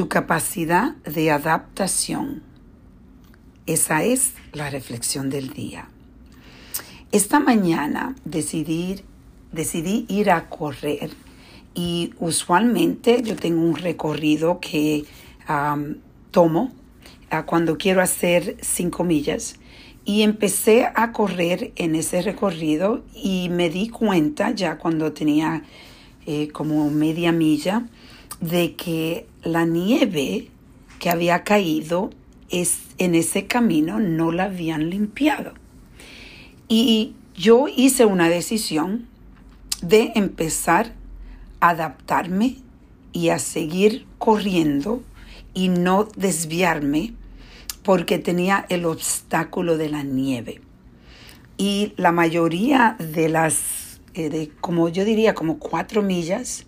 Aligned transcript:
tu 0.00 0.08
capacidad 0.08 0.94
de 1.04 1.30
adaptación. 1.30 2.42
Esa 3.66 4.02
es 4.02 4.32
la 4.54 4.70
reflexión 4.70 5.28
del 5.28 5.50
día. 5.50 5.90
Esta 7.12 7.38
mañana 7.38 8.16
decidí, 8.24 9.04
ir 10.08 10.30
a 10.30 10.48
correr 10.48 11.10
y 11.74 12.14
usualmente 12.18 13.20
yo 13.22 13.36
tengo 13.36 13.60
un 13.60 13.76
recorrido 13.76 14.58
que 14.58 15.04
tomo 16.30 16.72
cuando 17.44 17.76
quiero 17.76 18.00
hacer 18.00 18.56
cinco 18.62 19.04
millas 19.04 19.56
y 20.06 20.22
empecé 20.22 20.88
a 20.94 21.12
correr 21.12 21.72
en 21.76 21.94
ese 21.94 22.22
recorrido 22.22 23.04
y 23.14 23.50
me 23.50 23.68
di 23.68 23.90
cuenta 23.90 24.52
ya 24.52 24.78
cuando 24.78 25.12
tenía 25.12 25.62
eh, 26.24 26.48
como 26.48 26.88
media 26.88 27.32
milla 27.32 27.86
de 28.40 28.74
que 28.74 29.26
la 29.42 29.64
nieve 29.64 30.50
que 30.98 31.10
había 31.10 31.44
caído 31.44 32.10
es, 32.50 32.80
en 32.98 33.14
ese 33.14 33.46
camino 33.46 34.00
no 34.00 34.32
la 34.32 34.44
habían 34.44 34.90
limpiado. 34.90 35.54
Y 36.68 37.14
yo 37.34 37.66
hice 37.68 38.04
una 38.04 38.28
decisión 38.28 39.08
de 39.82 40.12
empezar 40.14 40.94
a 41.60 41.70
adaptarme 41.70 42.56
y 43.12 43.30
a 43.30 43.38
seguir 43.38 44.06
corriendo 44.18 45.02
y 45.54 45.68
no 45.68 46.04
desviarme 46.16 47.14
porque 47.82 48.18
tenía 48.18 48.66
el 48.68 48.84
obstáculo 48.84 49.76
de 49.76 49.88
la 49.88 50.02
nieve. 50.02 50.60
Y 51.56 51.92
la 51.96 52.12
mayoría 52.12 52.96
de 52.98 53.28
las, 53.28 54.00
eh, 54.14 54.50
como 54.60 54.88
yo 54.88 55.04
diría, 55.04 55.34
como 55.34 55.58
cuatro 55.58 56.02
millas 56.02 56.66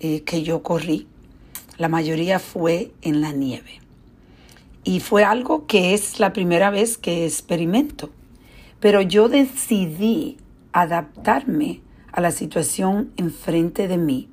eh, 0.00 0.22
que 0.22 0.42
yo 0.42 0.62
corrí, 0.62 1.06
la 1.78 1.88
mayoría 1.88 2.38
fue 2.38 2.92
en 3.02 3.20
la 3.20 3.32
nieve. 3.32 3.80
Y 4.84 5.00
fue 5.00 5.24
algo 5.24 5.66
que 5.66 5.94
es 5.94 6.20
la 6.20 6.32
primera 6.32 6.70
vez 6.70 6.98
que 6.98 7.24
experimento. 7.24 8.10
Pero 8.80 9.00
yo 9.00 9.28
decidí 9.28 10.36
adaptarme 10.72 11.80
a 12.12 12.20
la 12.20 12.30
situación 12.30 13.12
enfrente 13.16 13.88
de 13.88 13.96
mí 13.96 14.28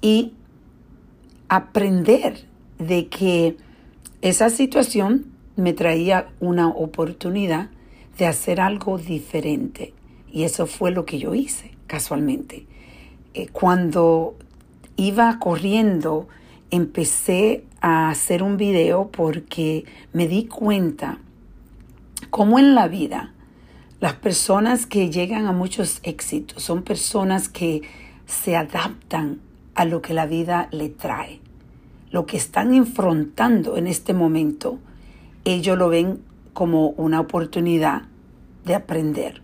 y 0.00 0.32
aprender 1.48 2.46
de 2.78 3.08
que 3.08 3.56
esa 4.22 4.48
situación 4.50 5.26
me 5.56 5.72
traía 5.72 6.28
una 6.38 6.68
oportunidad 6.68 7.70
de 8.16 8.26
hacer 8.26 8.60
algo 8.60 8.96
diferente. 8.98 9.92
Y 10.30 10.44
eso 10.44 10.66
fue 10.66 10.90
lo 10.90 11.04
que 11.04 11.18
yo 11.18 11.34
hice, 11.34 11.72
casualmente. 11.86 12.66
Eh, 13.34 13.48
cuando 13.48 14.36
iba 14.98 15.38
corriendo, 15.38 16.28
empecé 16.70 17.64
a 17.80 18.10
hacer 18.10 18.42
un 18.42 18.56
video 18.56 19.10
porque 19.10 19.84
me 20.12 20.26
di 20.26 20.46
cuenta 20.46 21.18
cómo 22.30 22.58
en 22.58 22.74
la 22.74 22.88
vida 22.88 23.32
las 24.00 24.14
personas 24.14 24.86
que 24.86 25.08
llegan 25.08 25.46
a 25.46 25.52
muchos 25.52 26.00
éxitos 26.02 26.64
son 26.64 26.82
personas 26.82 27.48
que 27.48 27.82
se 28.26 28.56
adaptan 28.56 29.40
a 29.76 29.84
lo 29.84 30.02
que 30.02 30.14
la 30.14 30.26
vida 30.26 30.68
le 30.72 30.88
trae. 30.88 31.40
Lo 32.10 32.26
que 32.26 32.36
están 32.36 32.74
enfrentando 32.74 33.76
en 33.76 33.86
este 33.86 34.14
momento, 34.14 34.78
ellos 35.44 35.78
lo 35.78 35.88
ven 35.88 36.20
como 36.54 36.88
una 36.90 37.20
oportunidad 37.20 38.02
de 38.64 38.74
aprender. 38.74 39.42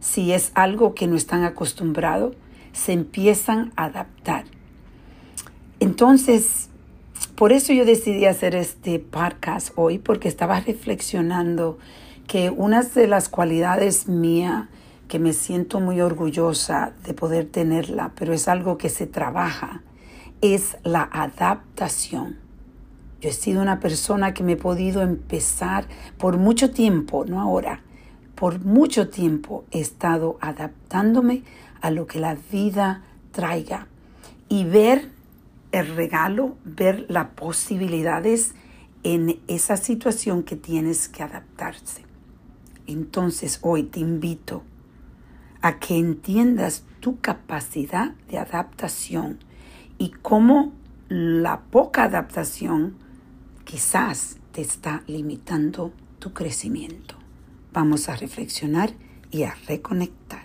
Si 0.00 0.32
es 0.32 0.50
algo 0.54 0.94
que 0.94 1.06
no 1.06 1.14
están 1.14 1.44
acostumbrados, 1.44 2.34
se 2.72 2.92
empiezan 2.92 3.72
a 3.76 3.84
adaptar. 3.84 4.55
Entonces, 5.86 6.68
por 7.36 7.52
eso 7.52 7.72
yo 7.72 7.84
decidí 7.84 8.26
hacer 8.26 8.56
este 8.56 8.98
podcast 8.98 9.70
hoy, 9.76 9.98
porque 9.98 10.26
estaba 10.26 10.58
reflexionando 10.58 11.78
que 12.26 12.50
una 12.50 12.82
de 12.82 13.06
las 13.06 13.28
cualidades 13.28 14.08
mía 14.08 14.68
que 15.06 15.20
me 15.20 15.32
siento 15.32 15.78
muy 15.78 16.00
orgullosa 16.00 16.92
de 17.04 17.14
poder 17.14 17.46
tenerla, 17.46 18.10
pero 18.16 18.32
es 18.32 18.48
algo 18.48 18.78
que 18.78 18.88
se 18.88 19.06
trabaja, 19.06 19.82
es 20.40 20.76
la 20.82 21.02
adaptación. 21.04 22.36
Yo 23.20 23.30
he 23.30 23.32
sido 23.32 23.62
una 23.62 23.78
persona 23.78 24.34
que 24.34 24.42
me 24.42 24.54
he 24.54 24.56
podido 24.56 25.02
empezar 25.02 25.86
por 26.18 26.36
mucho 26.36 26.72
tiempo, 26.72 27.24
no 27.26 27.40
ahora, 27.40 27.80
por 28.34 28.58
mucho 28.58 29.08
tiempo 29.08 29.64
he 29.70 29.78
estado 29.82 30.36
adaptándome 30.40 31.44
a 31.80 31.92
lo 31.92 32.08
que 32.08 32.18
la 32.18 32.36
vida 32.50 33.04
traiga 33.30 33.86
y 34.48 34.64
ver 34.64 35.14
el 35.72 35.94
regalo, 35.94 36.56
ver 36.64 37.06
las 37.08 37.28
posibilidades 37.28 38.54
en 39.02 39.40
esa 39.46 39.76
situación 39.76 40.42
que 40.42 40.56
tienes 40.56 41.08
que 41.08 41.22
adaptarse. 41.22 42.04
Entonces 42.86 43.58
hoy 43.62 43.84
te 43.84 44.00
invito 44.00 44.62
a 45.60 45.78
que 45.78 45.98
entiendas 45.98 46.84
tu 47.00 47.20
capacidad 47.20 48.12
de 48.28 48.38
adaptación 48.38 49.38
y 49.98 50.10
cómo 50.10 50.72
la 51.08 51.62
poca 51.62 52.04
adaptación 52.04 52.96
quizás 53.64 54.38
te 54.52 54.60
está 54.60 55.02
limitando 55.06 55.92
tu 56.18 56.32
crecimiento. 56.32 57.16
Vamos 57.72 58.08
a 58.08 58.16
reflexionar 58.16 58.92
y 59.30 59.42
a 59.42 59.54
reconectar. 59.66 60.44